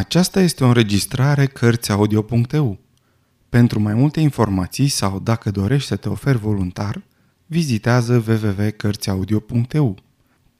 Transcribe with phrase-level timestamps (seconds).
[0.00, 2.78] Aceasta este o înregistrare Cărțiaudio.eu.
[3.48, 7.02] Pentru mai multe informații sau dacă dorești să te oferi voluntar,
[7.46, 9.96] vizitează www.cărțiaudio.eu.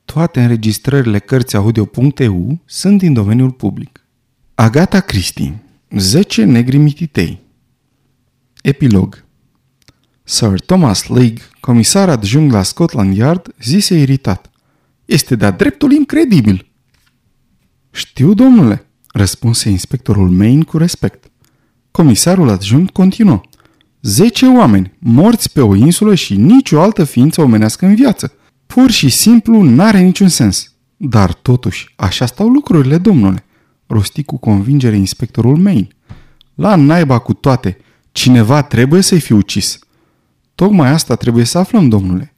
[0.05, 4.07] Toate înregistrările Cărțiaudio.eu sunt din domeniul public.
[4.55, 7.41] Agata Christie 10 negri mititei
[8.63, 9.25] Epilog
[10.23, 14.51] Sir Thomas League, comisar adjunct la Scotland Yard, zise iritat.
[15.05, 16.71] Este de-a dreptul incredibil.
[17.91, 21.31] Știu, domnule, răspunse inspectorul Main cu respect.
[21.91, 23.41] Comisarul adjunct continuă.
[24.03, 28.33] Zece oameni, morți pe o insulă și nicio altă ființă omenească în viață.
[28.67, 30.75] Pur și simplu n-are niciun sens.
[30.97, 33.45] Dar totuși, așa stau lucrurile, domnule,
[33.87, 35.89] rosti cu convingere inspectorul Main.
[36.55, 37.77] La naiba cu toate,
[38.13, 39.79] cineva trebuie să-i fi ucis.
[40.55, 42.35] Tocmai asta trebuie să aflăm, domnule.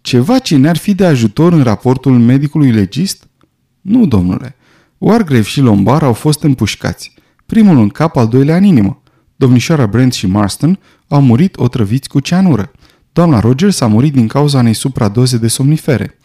[0.00, 3.28] Ceva ce ne-ar fi de ajutor în raportul medicului legist?
[3.80, 4.56] Nu, domnule.
[5.02, 7.14] Wargrave și Lombar au fost împușcați.
[7.46, 9.02] Primul în cap, al doilea în inimă.
[9.36, 12.70] Domnișoara Brent și Marston au murit otrăviți cu ceanură.
[13.12, 16.18] Doamna Rogers a murit din cauza unei supradoze de somnifere.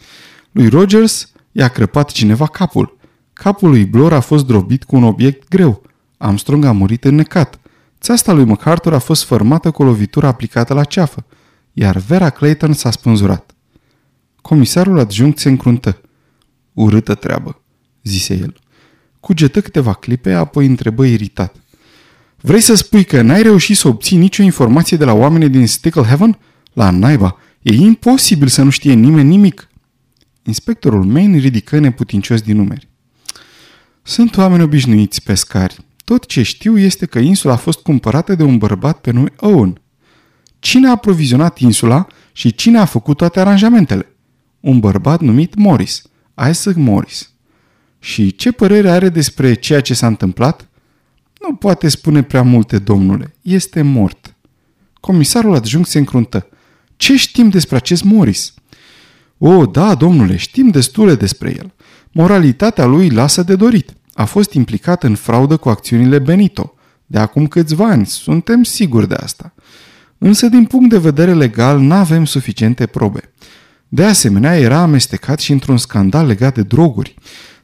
[0.52, 2.96] Lui Rogers i-a crăpat cineva capul.
[3.32, 5.82] Capul lui Blor a fost drobit cu un obiect greu.
[6.16, 7.60] Armstrong a murit înnecat.
[8.00, 11.24] Țeasta lui MacArthur a fost formată cu o lovitură aplicată la ceafă,
[11.72, 13.54] iar Vera Clayton s-a spânzurat.
[14.40, 16.00] Comisarul adjunct se încruntă.
[16.72, 17.62] Urâtă treabă,
[18.02, 18.54] zise el.
[19.20, 21.56] Cugetă câteva clipe, apoi întrebă iritat.
[22.40, 26.02] Vrei să spui că n-ai reușit să obții nicio informație de la oamenii din Stickle
[26.02, 26.38] Heaven?
[26.72, 29.68] La naiba, e imposibil să nu știe nimeni nimic.
[30.42, 32.88] Inspectorul Main ridică neputincios din numeri.
[34.02, 35.84] Sunt oameni obișnuiți, pescari.
[36.04, 39.80] Tot ce știu este că insula a fost cumpărată de un bărbat pe nume Owen.
[40.58, 44.16] Cine a aprovizionat insula și cine a făcut toate aranjamentele?
[44.60, 46.02] Un bărbat numit Morris,
[46.50, 47.32] Isaac Morris.
[47.98, 50.68] Și ce părere are despre ceea ce s-a întâmplat?
[51.40, 53.34] Nu poate spune prea multe, domnule.
[53.42, 54.34] Este mort.
[55.00, 56.46] Comisarul adjunct se încruntă.
[56.96, 58.54] Ce știm despre acest Morris?
[59.38, 61.72] O, da, domnule, știm destule despre el.
[62.12, 63.92] Moralitatea lui lasă de dorit.
[64.14, 66.74] A fost implicat în fraudă cu acțiunile Benito.
[67.06, 69.54] De acum câțiva ani, suntem siguri de asta.
[70.18, 73.32] Însă, din punct de vedere legal, nu avem suficiente probe.
[73.88, 77.14] De asemenea, era amestecat și într-un scandal legat de droguri.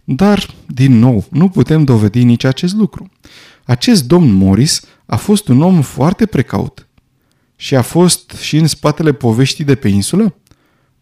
[0.04, 3.10] Dar, din nou, nu putem dovedi nici acest lucru.
[3.64, 6.88] Acest domn Morris a fost un om foarte precaut.
[7.56, 10.34] Și a fost și în spatele poveștii de pe insulă?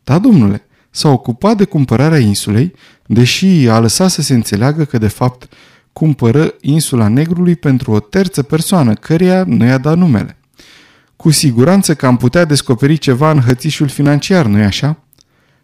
[0.04, 2.72] Da, domnule, s-a ocupat de cumpărarea insulei,
[3.06, 5.48] deși a lăsat să se înțeleagă că, de fapt,
[5.92, 10.36] cumpără insula Negrului pentru o terță persoană, căreia nu i-a dat numele.
[11.16, 15.04] Cu siguranță că am putea descoperi ceva în hățișul financiar, nu-i așa?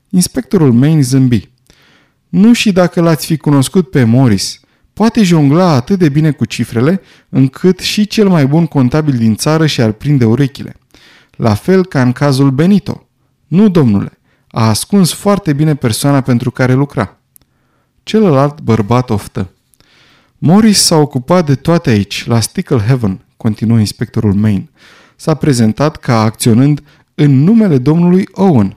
[0.09, 1.49] Inspectorul Main zâmbi.
[2.29, 4.61] Nu și dacă l-ați fi cunoscut pe Morris.
[4.93, 9.67] Poate jongla atât de bine cu cifrele, încât și cel mai bun contabil din țară
[9.67, 10.77] și-ar prinde urechile.
[11.37, 13.09] La fel ca în cazul Benito.
[13.47, 14.19] Nu, domnule,
[14.49, 17.17] a ascuns foarte bine persoana pentru care lucra.
[18.03, 19.51] Celălalt bărbat oftă.
[20.39, 24.71] Morris s-a ocupat de toate aici, la Stickle Heaven, continuă inspectorul Main.
[25.17, 26.83] S-a prezentat ca acționând
[27.15, 28.77] în numele domnului Owen.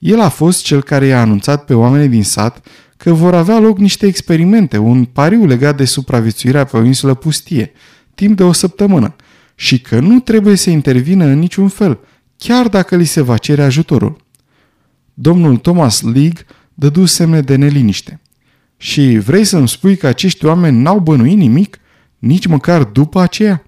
[0.00, 2.66] El a fost cel care i-a anunțat pe oamenii din sat
[2.96, 7.72] că vor avea loc niște experimente, un pariu legat de supraviețuirea pe o insulă pustie,
[8.14, 9.16] timp de o săptămână,
[9.54, 11.98] și că nu trebuie să intervină în niciun fel,
[12.36, 14.16] chiar dacă li se va cere ajutorul.
[15.14, 16.44] Domnul Thomas League
[16.74, 18.20] dădu semne de neliniște.
[18.76, 21.78] Și vrei să-mi spui că acești oameni n-au bănuit nimic,
[22.18, 23.66] nici măcar după aceea?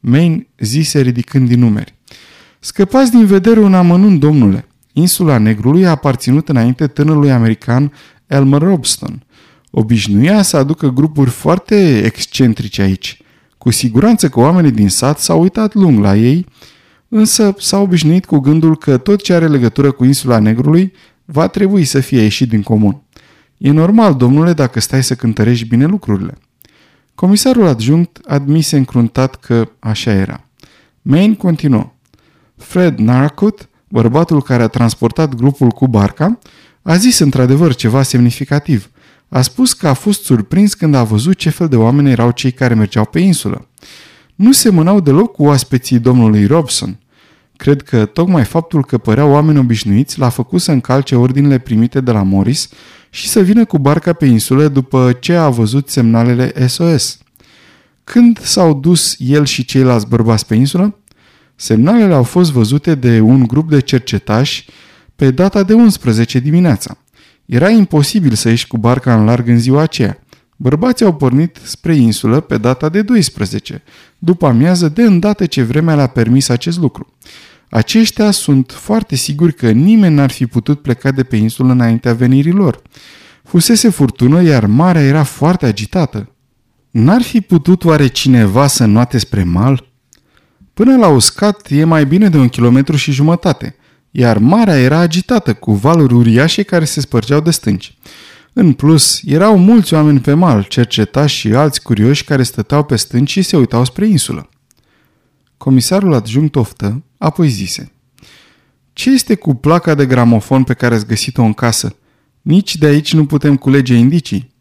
[0.00, 1.94] Main zise ridicând din numeri.
[2.58, 4.66] Scăpați din vedere un amănunt, domnule.
[4.98, 7.92] Insula Negrului a aparținut înainte tânărului american
[8.26, 9.22] Elmer Robston.
[9.70, 13.22] Obișnuia să aducă grupuri foarte excentrice aici.
[13.58, 16.46] Cu siguranță că oamenii din sat s-au uitat lung la ei,
[17.08, 20.92] însă s-au obișnuit cu gândul că tot ce are legătură cu insula Negrului
[21.24, 23.02] va trebui să fie ieșit din comun.
[23.56, 26.34] E normal, domnule, dacă stai să cântărești bine lucrurile.
[27.14, 30.48] Comisarul adjunct admise încruntat că așa era.
[31.02, 31.92] Main continuă.
[32.56, 36.38] Fred Narcut, bărbatul care a transportat grupul cu barca,
[36.82, 38.90] a zis într-adevăr ceva semnificativ.
[39.28, 42.50] A spus că a fost surprins când a văzut ce fel de oameni erau cei
[42.50, 43.68] care mergeau pe insulă.
[44.34, 46.98] Nu semănau deloc cu oaspeții domnului Robson.
[47.56, 52.10] Cred că tocmai faptul că păreau oameni obișnuiți l-a făcut să încalce ordinele primite de
[52.10, 52.68] la Morris
[53.10, 57.18] și să vină cu barca pe insulă după ce a văzut semnalele SOS.
[58.04, 60.98] Când s-au dus el și ceilalți bărbați pe insulă?
[61.56, 64.66] Semnalele au fost văzute de un grup de cercetași
[65.16, 66.98] pe data de 11 dimineața.
[67.46, 70.20] Era imposibil să ieși cu barca în larg în ziua aceea.
[70.56, 73.82] Bărbații au pornit spre insulă pe data de 12,
[74.18, 77.12] după amiază de îndată ce vremea le-a permis acest lucru.
[77.70, 82.52] Aceștia sunt foarte siguri că nimeni n-ar fi putut pleca de pe insulă înaintea venirii
[82.52, 82.82] lor.
[83.44, 86.30] Fusese furtună, iar marea era foarte agitată.
[86.90, 89.95] N-ar fi putut oare cineva să noate spre mal?
[90.76, 93.76] Până la uscat e mai bine de un kilometru și jumătate,
[94.10, 97.98] iar marea era agitată cu valuri uriașe care se spărgeau de stânci.
[98.52, 103.30] În plus, erau mulți oameni pe mal, cercetași și alți curioși care stăteau pe stânci
[103.30, 104.48] și se uitau spre insulă.
[105.56, 107.92] Comisarul adjunct oftă, apoi zise
[108.92, 111.96] Ce este cu placa de gramofon pe care ați găsit-o în casă?
[112.42, 114.54] Nici de aici nu putem culege indicii.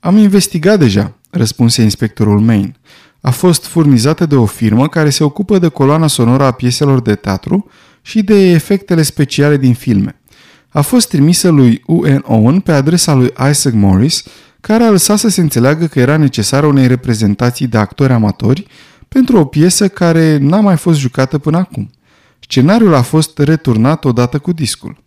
[0.00, 2.76] Am investigat deja, răspunse inspectorul Main.
[3.24, 7.14] A fost furnizată de o firmă care se ocupă de coloana sonoră a pieselor de
[7.14, 7.68] teatru
[8.02, 10.20] și de efectele speciale din filme.
[10.68, 12.24] A fost trimisă lui U.N.
[12.26, 14.22] Owen pe adresa lui Isaac Morris,
[14.60, 18.66] care a lăsat să se înțeleagă că era necesară unei reprezentații de actori amatori
[19.08, 21.90] pentru o piesă care n-a mai fost jucată până acum.
[22.38, 25.02] Scenariul a fost returnat odată cu discul.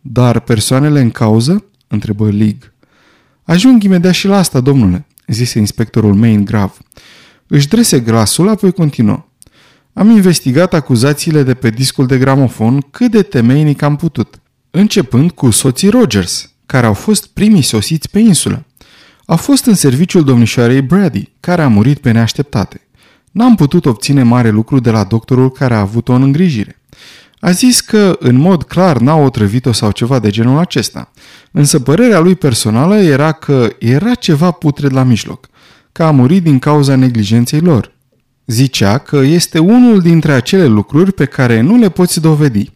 [0.00, 1.64] Dar persoanele în cauză?
[1.88, 2.72] întrebă Lig.
[3.42, 6.78] Ajung imediat și la asta, domnule, zise inspectorul Main grav.
[7.48, 9.26] Își drese glasul, apoi continuă.
[9.92, 14.40] Am investigat acuzațiile de pe discul de gramofon cât de temeinic am putut,
[14.70, 18.66] începând cu soții Rogers, care au fost primii sosiți pe insulă.
[19.24, 22.80] A fost în serviciul domnișoarei Brady, care a murit pe neașteptate.
[23.30, 26.82] N-am putut obține mare lucru de la doctorul care a avut-o în îngrijire.
[27.40, 31.12] A zis că, în mod clar, n-au otrăvit-o sau ceva de genul acesta.
[31.50, 35.48] Însă părerea lui personală era că era ceva putred la mijloc,
[35.92, 37.96] că a murit din cauza neglijenței lor.
[38.46, 42.72] Zicea că este unul dintre acele lucruri pe care nu le poți dovedi.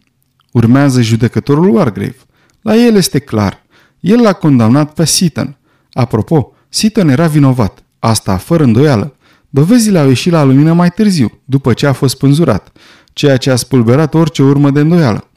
[0.51, 2.15] Urmează judecătorul Wargrave.
[2.61, 3.65] La el este clar.
[3.99, 5.57] El l-a condamnat pe Seaton.
[5.91, 7.83] Apropo, Seaton era vinovat.
[7.99, 9.15] Asta fără îndoială.
[9.49, 12.71] Dovezile au ieșit la lumină mai târziu, după ce a fost pânzurat,
[13.13, 15.29] ceea ce a spulberat orice urmă de îndoială.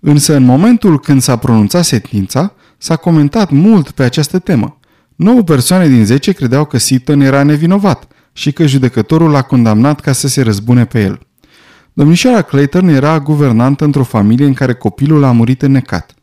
[0.00, 4.77] Însă în momentul când s-a pronunțat sentința, s-a comentat mult pe această temă.
[5.18, 10.12] 9 persoane din 10 credeau că Seaton era nevinovat și că judecătorul l-a condamnat ca
[10.12, 11.20] să se răzbune pe el.
[11.92, 16.14] Domnișoara Clayton era guvernantă într-o familie în care copilul a murit înnecat.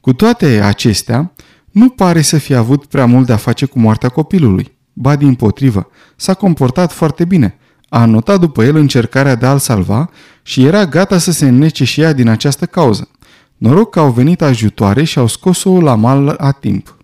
[0.00, 1.32] Cu toate acestea,
[1.70, 4.76] nu pare să fie avut prea mult de a face cu moartea copilului.
[4.92, 7.58] Ba din potrivă, s-a comportat foarte bine.
[7.88, 10.10] A anotat după el încercarea de a-l salva
[10.42, 13.08] și era gata să se înnece și ea din această cauză.
[13.56, 16.95] Noroc că au venit ajutoare și au scos-o la mal a timp.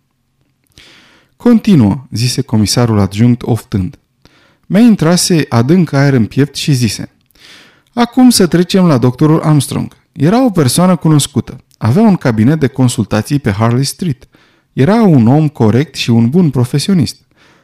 [1.42, 3.98] Continuă, zise comisarul adjunct oftând.
[4.66, 7.10] May intrase adânc aer în piept și zise
[7.92, 9.96] Acum să trecem la doctorul Armstrong.
[10.12, 11.56] Era o persoană cunoscută.
[11.78, 14.28] Avea un cabinet de consultații pe Harley Street.
[14.72, 17.16] Era un om corect și un bun profesionist.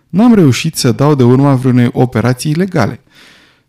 [0.08, 3.00] N-am reușit să dau de urma vreunei operații ilegale.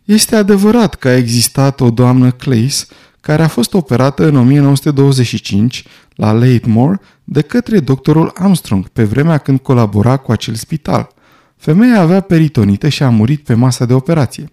[0.04, 2.86] Este adevărat că a existat o doamnă Clays
[3.20, 5.84] care a fost operată în 1925
[6.14, 7.00] la Lathmore
[7.32, 11.08] de către doctorul Armstrong pe vremea când colabora cu acel spital.
[11.56, 14.52] Femeia avea peritonită și a murit pe masa de operație.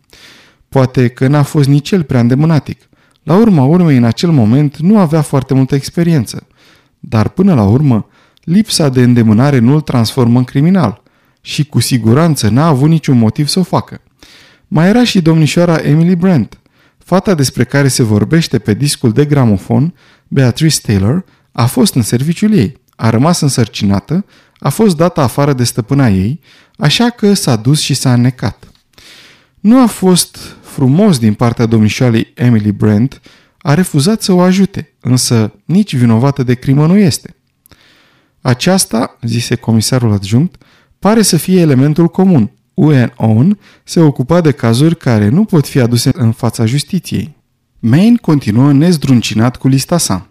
[0.69, 2.81] Poate că n-a fost nici el prea îndemânatic.
[3.23, 6.47] La urma urmei, în acel moment, nu avea foarte multă experiență.
[6.99, 8.07] Dar până la urmă,
[8.43, 11.01] lipsa de îndemânare nu îl transformă în criminal
[11.41, 14.01] și cu siguranță n-a avut niciun motiv să o facă.
[14.67, 16.59] Mai era și domnișoara Emily Brent.
[16.97, 19.93] Fata despre care se vorbește pe discul de gramofon,
[20.27, 21.25] Beatrice Taylor,
[21.57, 24.25] a fost în serviciul ei, a rămas însărcinată,
[24.59, 26.39] a fost dată afară de stăpâna ei,
[26.77, 28.71] așa că s-a dus și s-a înnecat.
[29.59, 33.21] Nu a fost frumos din partea domnișoarei Emily Brent,
[33.57, 37.35] a refuzat să o ajute, însă nici vinovată de crimă nu este.
[38.41, 40.63] Aceasta, zise comisarul adjunct,
[40.99, 42.51] pare să fie elementul comun.
[42.73, 47.35] UN se ocupa de cazuri care nu pot fi aduse în fața justiției.
[47.79, 50.29] Maine continuă nezdruncinat cu lista sa.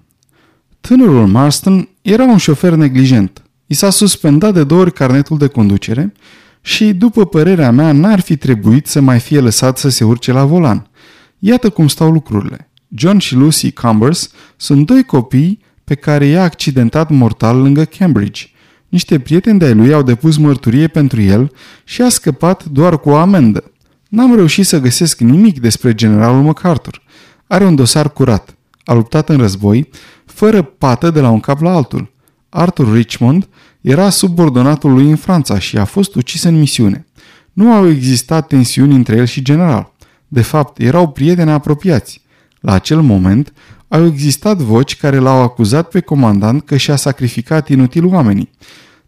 [0.87, 3.43] Tânărul Marston era un șofer neglijent.
[3.67, 6.13] I s-a suspendat de două ori carnetul de conducere
[6.61, 10.45] și, după părerea mea, n-ar fi trebuit să mai fie lăsat să se urce la
[10.45, 10.91] volan.
[11.39, 12.71] Iată cum stau lucrurile.
[12.95, 18.47] John și Lucy Cumbers sunt doi copii pe care i-a accidentat mortal lângă Cambridge.
[18.89, 21.53] Niște prieteni de-ai lui au depus mărturie pentru el
[21.85, 23.73] și a scăpat doar cu o amendă.
[24.09, 27.03] N-am reușit să găsesc nimic despre generalul MacArthur.
[27.47, 28.56] Are un dosar curat.
[28.87, 29.89] A luptat în război,
[30.25, 32.13] fără pată de la un cap la altul.
[32.49, 33.49] Arthur Richmond
[33.81, 37.07] era subordonatul lui în Franța și a fost ucis în misiune.
[37.53, 39.93] Nu au existat tensiuni între el și general.
[40.29, 42.21] De fapt, erau prieteni apropiați.
[42.61, 43.53] La acel moment,
[43.89, 48.51] au existat voci care l-au acuzat pe comandant că și-a sacrificat inutil oamenii.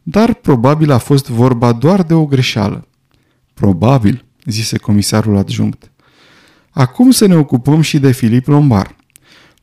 [0.02, 2.88] dar probabil a fost vorba doar de o greșeală.
[3.54, 5.90] Probabil, zise comisarul adjunct.
[6.70, 8.96] Acum să ne ocupăm și de Filip Lombar.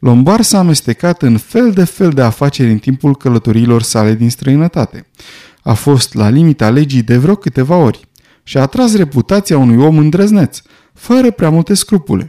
[0.06, 5.08] Lombar s-a amestecat în fel de fel de afaceri în timpul călătoriilor sale din străinătate.
[5.62, 8.00] A fost la limita legii de vreo câteva ori
[8.44, 10.62] și a atras reputația unui om îndrăzneț,
[10.94, 12.28] fără prea multe scrupule.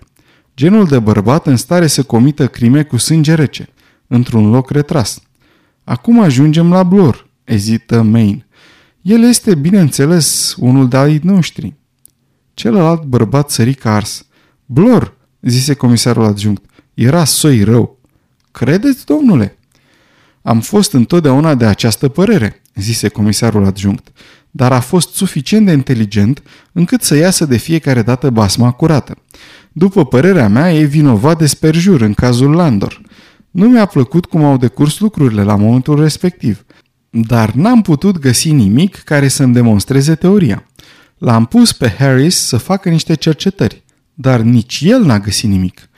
[0.56, 3.68] Genul de bărbat în stare să comită crime cu sânge rece,
[4.06, 5.22] într-un loc retras.
[5.84, 8.46] Acum ajungem la Blor, ezită Main.
[9.02, 11.74] El este, bineînțeles, unul de ai noștri.
[12.54, 14.26] Celălalt bărbat sări ca ars.
[14.66, 16.65] Blor, zise comisarul adjunct,
[16.96, 17.98] era soi rău.
[18.50, 19.58] Credeți, domnule?
[20.42, 24.12] Am fost întotdeauna de această părere, zise comisarul adjunct,
[24.50, 29.16] dar a fost suficient de inteligent încât să iasă de fiecare dată basma curată.
[29.72, 33.00] După părerea mea, e vinovat de sperjur în cazul Landor.
[33.50, 36.64] Nu mi-a plăcut cum au decurs lucrurile la momentul respectiv,
[37.10, 40.66] dar n-am putut găsi nimic care să-mi demonstreze teoria.
[41.18, 43.84] L-am pus pe Harris să facă niște cercetări,
[44.14, 45.88] dar nici el n-a găsit nimic.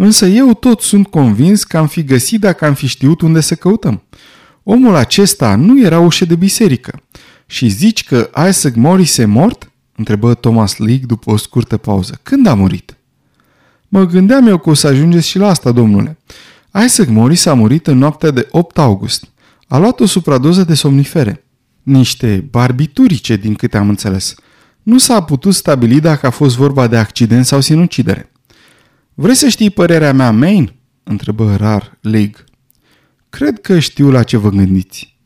[0.00, 3.54] Însă eu tot sunt convins că am fi găsit dacă am fi știut unde să
[3.54, 4.02] căutăm.
[4.62, 7.02] Omul acesta nu era ușă de biserică.
[7.46, 9.72] Și zici că Isaac Morris e mort?
[9.96, 12.20] întrebă Thomas League după o scurtă pauză.
[12.22, 12.96] Când a murit?
[13.88, 16.18] Mă gândeam eu că o să ajungeți și la asta, domnule.
[16.84, 19.24] Isaac Morris a murit în noaptea de 8 august.
[19.68, 21.44] A luat o supradoză de somnifere.
[21.82, 24.34] Niște barbiturice, din câte am înțeles.
[24.82, 28.32] Nu s-a putut stabili dacă a fost vorba de accident sau sinucidere.
[29.20, 30.72] Vrei să știi părerea mea, Main?
[31.04, 32.44] întrebă rar Leg.
[33.28, 35.18] Cred că știu la ce vă gândiți.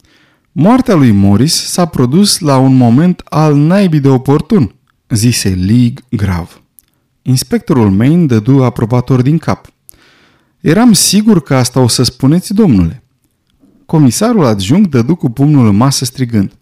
[0.52, 4.74] Moartea lui Morris s-a produs la un moment al naibii de oportun,
[5.08, 6.62] zise Lig grav.
[7.22, 9.72] Inspectorul Main dădu aprobator din cap.
[10.60, 13.02] Eram sigur că asta o să spuneți, domnule.
[13.86, 16.52] Comisarul adjunct dădu cu pumnul în masă strigând.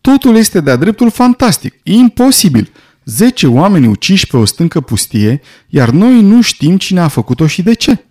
[0.00, 2.72] Totul este de-a dreptul fantastic, imposibil.
[3.10, 7.62] Zece oameni uciși pe o stâncă pustie, iar noi nu știm cine a făcut-o și
[7.62, 8.04] de ce.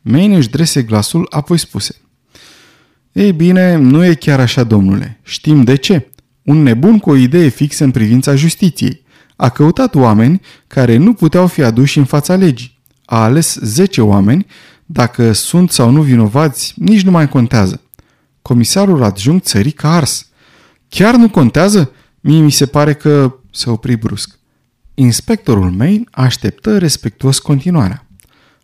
[0.00, 1.94] Maine își drese glasul, apoi spuse.
[3.12, 5.20] Ei bine, nu e chiar așa, domnule.
[5.22, 6.10] Știm de ce.
[6.42, 9.02] Un nebun cu o idee fixă în privința justiției.
[9.36, 12.78] A căutat oameni care nu puteau fi aduși în fața legii.
[13.04, 14.46] A ales zece oameni,
[14.86, 17.82] dacă sunt sau nu vinovați, nici nu mai contează.
[18.42, 20.28] Comisarul adjunct țări ca ars.
[20.88, 21.92] Chiar nu contează?
[22.20, 24.38] Mie mi se pare că se opri brusc.
[24.94, 28.06] Inspectorul Main așteptă respectuos continuarea.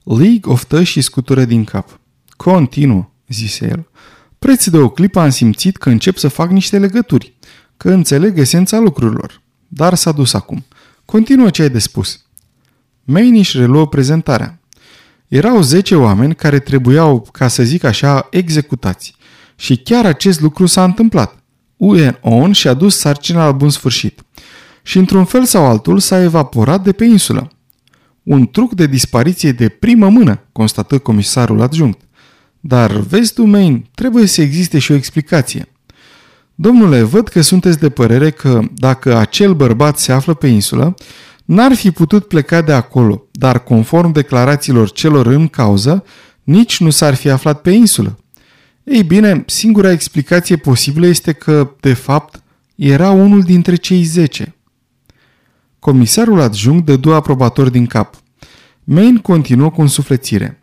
[0.03, 2.01] League oftă și scutură din cap.
[2.37, 3.89] Continuă, zise el.
[4.39, 7.35] Preț de o clipă am simțit că încep să fac niște legături,
[7.77, 9.43] că înțeleg esența lucrurilor.
[9.69, 10.65] Dar s-a dus acum.
[11.05, 12.25] Continuă ce ai de spus.
[13.05, 14.61] Main își reluă prezentarea.
[15.29, 19.17] Erau zece oameni care trebuiau, ca să zic așa, executați.
[19.57, 21.39] Și chiar acest lucru s-a întâmplat.
[21.77, 24.24] Uen On și-a dus sarcina la bun sfârșit
[24.87, 27.51] și într-un fel sau altul s-a evaporat de pe insulă.
[28.23, 32.01] Un truc de dispariție de primă mână, constată comisarul adjunct.
[32.61, 35.69] Dar, vezi tu, Main, trebuie să existe și o explicație.
[36.55, 40.95] Domnule, văd că sunteți de părere că, dacă acel bărbat se află pe insulă,
[41.45, 46.05] n-ar fi putut pleca de acolo, dar conform declarațiilor celor în cauză,
[46.43, 48.19] nici nu s-ar fi aflat pe insulă.
[48.85, 52.43] Ei bine, singura explicație posibilă este că, de fapt,
[52.75, 54.55] era unul dintre cei zece.
[55.85, 58.15] Comisarul adjunct dădu aprobator din cap.
[58.85, 60.63] Main continuă cu însuflețire.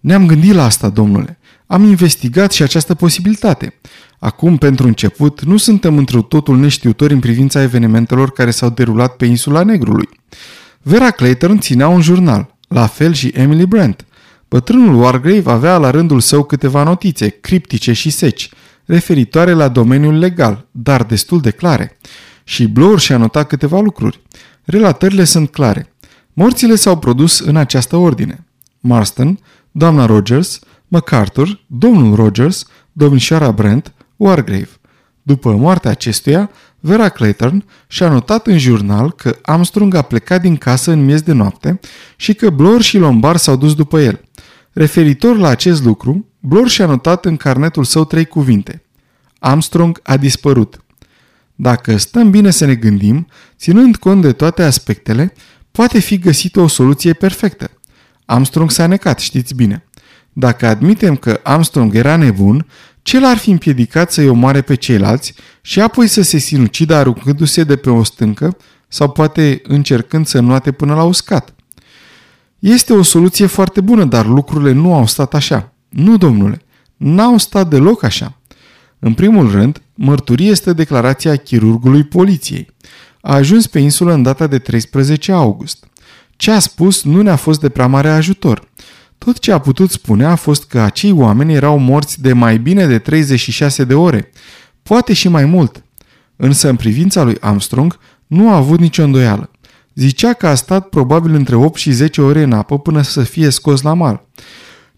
[0.00, 1.38] Ne-am gândit la asta, domnule.
[1.66, 3.74] Am investigat și această posibilitate.
[4.18, 9.24] Acum, pentru început, nu suntem într totul neștiutori în privința evenimentelor care s-au derulat pe
[9.24, 10.08] insula Negrului.
[10.82, 14.04] Vera Clayton ținea un jurnal, la fel și Emily Brent.
[14.48, 18.50] Bătrânul Wargrave avea la rândul său câteva notițe, criptice și seci,
[18.84, 21.98] referitoare la domeniul legal, dar destul de clare.
[22.48, 24.20] Și Bloor și-a notat câteva lucruri.
[24.64, 25.92] Relatările sunt clare.
[26.32, 28.46] Morțile s-au produs în această ordine.
[28.80, 29.38] Marston,
[29.70, 34.68] doamna Rogers, MacArthur, domnul Rogers, domnișoara Brent, Wargrave.
[35.22, 36.50] După moartea acestuia,
[36.80, 41.32] Vera Clayton și-a notat în jurnal că Armstrong a plecat din casă în miez de
[41.32, 41.80] noapte
[42.16, 44.20] și că Blor și Lombard s-au dus după el.
[44.72, 48.82] Referitor la acest lucru, Blor și-a notat în carnetul său trei cuvinte.
[49.38, 50.80] Armstrong a dispărut.
[51.56, 53.26] Dacă stăm bine să ne gândim,
[53.58, 55.32] ținând cont de toate aspectele,
[55.70, 57.70] poate fi găsită o soluție perfectă.
[58.24, 59.84] Armstrong s-a necat, știți bine.
[60.32, 62.66] Dacă admitem că Armstrong era nebun,
[63.02, 67.76] ce l-ar fi împiedicat să-i omoare pe ceilalți și apoi să se sinucidă aruncându-se de
[67.76, 68.56] pe o stâncă
[68.88, 71.54] sau poate încercând să nuate până la uscat?
[72.58, 75.72] Este o soluție foarte bună, dar lucrurile nu au stat așa.
[75.88, 76.62] Nu, domnule,
[76.96, 78.40] n-au stat deloc așa.
[78.98, 82.74] În primul rând, mărturie este declarația chirurgului poliției.
[83.20, 85.84] A ajuns pe insulă în data de 13 august.
[86.36, 88.68] Ce a spus nu ne-a fost de prea mare ajutor.
[89.18, 92.86] Tot ce a putut spune a fost că acei oameni erau morți de mai bine
[92.86, 94.30] de 36 de ore,
[94.82, 95.82] poate și mai mult.
[96.36, 99.50] Însă în privința lui Armstrong nu a avut nicio îndoială.
[99.94, 103.50] Zicea că a stat probabil între 8 și 10 ore în apă până să fie
[103.50, 104.26] scos la mal.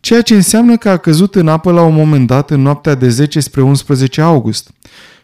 [0.01, 3.09] Ceea ce înseamnă că a căzut în apă la un moment dat în noaptea de
[3.09, 4.71] 10 spre 11 august.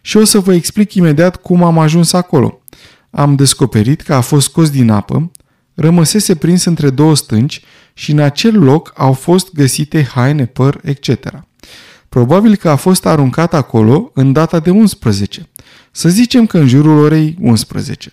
[0.01, 2.63] Și o să vă explic imediat cum am ajuns acolo.
[3.11, 5.31] Am descoperit că a fost scos din apă,
[5.75, 7.63] rămăsese prins între două stânci
[7.95, 11.09] și în acel loc au fost găsite haine, păr, etc.
[12.09, 15.49] Probabil că a fost aruncat acolo în data de 11.
[15.91, 18.11] Să zicem că în jurul orei 11.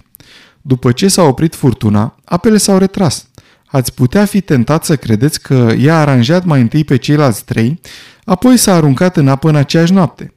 [0.62, 3.28] După ce s-a oprit furtuna, apele s-au retras.
[3.72, 7.80] Ați putea fi tentat să credeți că i-a aranjat mai întâi pe ceilalți trei,
[8.24, 10.34] apoi s-a aruncat în apă în aceeași noapte.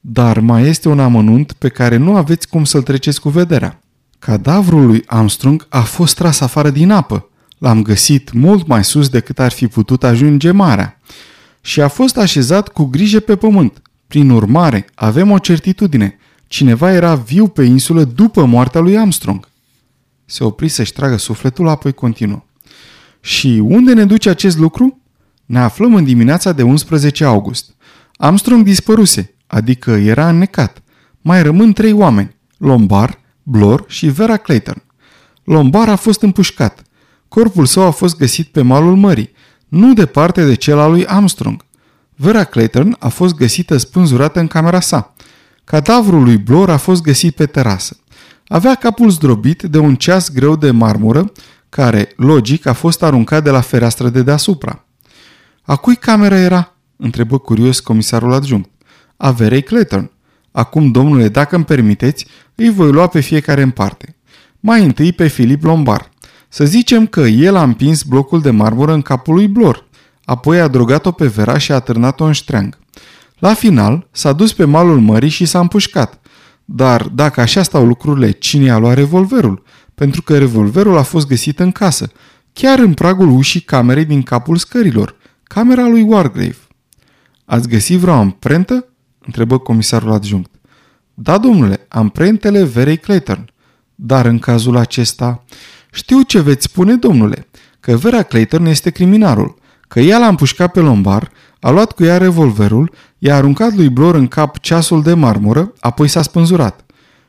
[0.00, 3.80] Dar mai este un amănunt pe care nu aveți cum să-l treceți cu vederea.
[4.18, 7.28] Cadavrul lui Armstrong a fost tras afară din apă.
[7.58, 11.00] L-am găsit mult mai sus decât ar fi putut ajunge marea.
[11.60, 13.82] Și a fost așezat cu grijă pe pământ.
[14.06, 16.18] Prin urmare, avem o certitudine.
[16.46, 19.48] Cineva era viu pe insulă după moartea lui Armstrong.
[20.24, 22.44] Se opri să-și tragă sufletul, apoi continuă.
[23.24, 25.00] Și unde ne duce acest lucru?
[25.46, 27.74] Ne aflăm în dimineața de 11 august.
[28.16, 30.82] Armstrong dispăruse, adică era înnecat.
[31.20, 34.82] Mai rămân trei oameni, Lombar, Blor și Vera Clayton.
[35.44, 36.82] Lombar a fost împușcat.
[37.28, 39.32] Corpul său a fost găsit pe malul mării,
[39.68, 41.64] nu departe de cel al lui Armstrong.
[42.14, 45.14] Vera Clayton a fost găsită spânzurată în camera sa.
[45.64, 47.96] Cadavrul lui Blor a fost găsit pe terasă.
[48.46, 51.32] Avea capul zdrobit de un ceas greu de marmură,
[51.74, 54.84] care, logic, a fost aruncat de la fereastră de deasupra.
[55.62, 56.76] A cui camera era?
[56.96, 58.70] întrebă curios comisarul adjunct.
[59.16, 60.10] A Verei Clayton.
[60.52, 64.16] Acum, domnule, dacă îmi permiteți, îi voi lua pe fiecare în parte.
[64.60, 66.10] Mai întâi pe Filip Lombar.
[66.48, 69.86] Să zicem că el a împins blocul de marmură în capul lui Blor,
[70.24, 72.78] apoi a drogat-o pe Vera și a târnat-o în ștreang.
[73.38, 76.20] La final, s-a dus pe malul mării și s-a împușcat.
[76.64, 79.62] Dar dacă așa stau lucrurile, cine a luat revolverul?
[79.94, 82.10] Pentru că revolverul a fost găsit în casă,
[82.52, 86.56] chiar în pragul ușii camerei din capul scărilor, camera lui Wargrave.
[87.44, 88.88] Ați găsit vreo amprentă?
[89.26, 90.50] întrebă comisarul adjunct.
[91.14, 93.52] Da, domnule, amprentele Verei Clayton.
[93.94, 95.44] Dar în cazul acesta...
[95.92, 97.48] Știu ce veți spune, domnule,
[97.80, 101.30] că Vera Clayton este criminalul, că ea l-a împușcat pe lombar,
[101.60, 106.08] a luat cu ea revolverul, i-a aruncat lui Blor în cap ceasul de marmură, apoi
[106.08, 106.84] s-a spânzurat.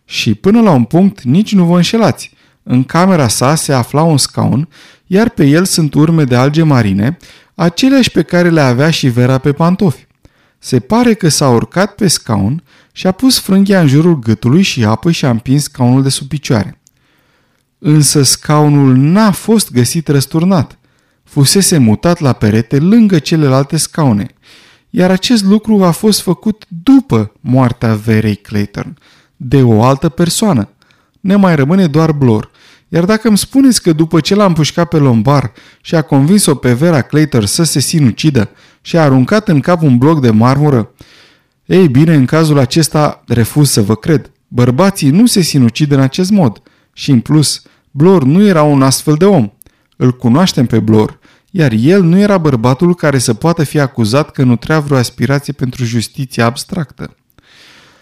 [0.06, 2.35] Și până la un punct nici nu vă înșelați.
[2.68, 4.68] În camera sa se afla un scaun,
[5.08, 7.18] iar pe el sunt urme de alge marine,
[7.56, 10.08] aceleași pe care le avea și Vera pe pantofi.
[10.60, 14.84] Se pare că s-a urcat pe scaun și a pus frânghia în jurul gâtului și
[14.84, 16.80] apoi și-a împins scaunul de sub picioare.
[17.80, 20.78] Însă scaunul n-a fost găsit răsturnat.
[21.24, 24.28] Fusese mutat la perete lângă celelalte scaune,
[24.90, 28.98] iar acest lucru a fost făcut după moartea Verei Clayton,
[29.36, 30.70] de o altă persoană.
[31.20, 32.52] Ne mai rămâne doar Blor,
[32.96, 36.74] iar dacă îmi spuneți că după ce l-a împușcat pe lombar și a convins-o pe
[36.74, 38.50] Vera Clayton să se sinucidă
[38.82, 40.92] și a aruncat în cap un bloc de marmură,
[41.66, 44.32] ei bine, în cazul acesta refuz să vă cred.
[44.48, 46.62] Bărbații nu se sinucid în acest mod.
[46.94, 49.52] Și în plus, Blor nu era un astfel de om.
[49.96, 51.20] Îl cunoaștem pe Blor,
[51.52, 55.54] iar el nu era bărbatul care să poată fi acuzat că nu trea vreo aspirație
[55.54, 57.16] pentru justiție abstractă.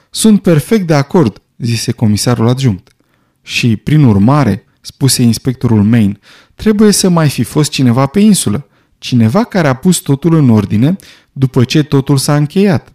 [0.10, 2.92] Sunt perfect de acord, zise comisarul adjunct.
[3.42, 6.20] Și, prin urmare, spuse inspectorul Main,
[6.56, 8.68] trebuie să mai fi fost cineva pe insulă,
[8.98, 10.96] cineva care a pus totul în ordine
[11.32, 12.94] după ce totul s-a încheiat.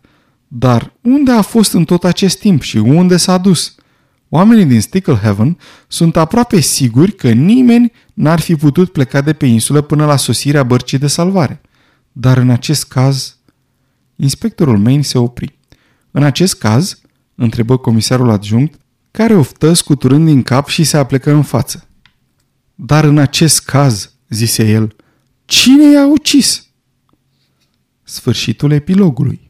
[0.48, 3.74] Dar unde a fost în tot acest timp și unde s-a dus?
[4.29, 9.81] Oamenii din Sticklehaven sunt aproape siguri că nimeni n-ar fi putut pleca de pe insulă
[9.81, 11.61] până la sosirea bărcii de salvare.
[12.12, 13.33] Dar în acest caz...
[14.16, 15.59] Inspectorul Main se opri.
[16.11, 17.01] În acest caz,
[17.35, 21.88] întrebă comisarul adjunct, care oftă scuturând din cap și se aplecă în față.
[22.75, 24.97] Dar în acest caz, zise el,
[25.44, 26.66] cine i-a ucis?
[28.03, 29.47] Sfârșitul epilogului